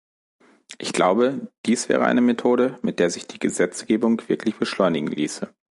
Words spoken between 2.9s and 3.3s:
der sich